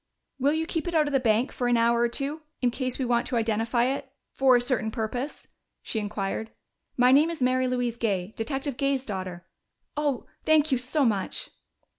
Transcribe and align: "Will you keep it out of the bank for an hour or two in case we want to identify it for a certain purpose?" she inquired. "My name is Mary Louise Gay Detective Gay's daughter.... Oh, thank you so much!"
"Will 0.39 0.53
you 0.53 0.65
keep 0.65 0.87
it 0.87 0.95
out 0.95 1.05
of 1.05 1.13
the 1.13 1.19
bank 1.19 1.51
for 1.51 1.67
an 1.67 1.77
hour 1.77 2.01
or 2.01 2.09
two 2.09 2.41
in 2.59 2.71
case 2.71 2.97
we 2.97 3.05
want 3.05 3.27
to 3.27 3.35
identify 3.35 3.83
it 3.85 4.11
for 4.33 4.55
a 4.55 4.59
certain 4.61 4.89
purpose?" 4.89 5.45
she 5.83 5.99
inquired. 5.99 6.49
"My 6.97 7.11
name 7.11 7.29
is 7.29 7.39
Mary 7.39 7.67
Louise 7.67 7.97
Gay 7.97 8.33
Detective 8.35 8.77
Gay's 8.77 9.05
daughter.... 9.05 9.45
Oh, 9.95 10.25
thank 10.43 10.71
you 10.71 10.79
so 10.79 11.05
much!" 11.05 11.49